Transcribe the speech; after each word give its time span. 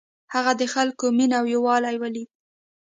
هغه 0.33 0.51
د 0.59 0.61
خلکو 0.73 1.05
مینه 1.17 1.35
او 1.39 1.45
یووالی 1.55 1.95
ولید. 1.99 2.29